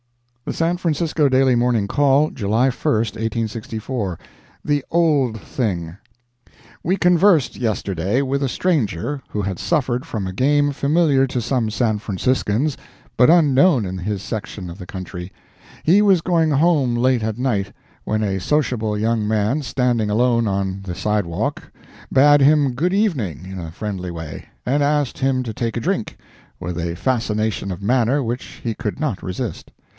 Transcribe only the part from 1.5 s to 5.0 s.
Morning Call, July 1, 1864 THE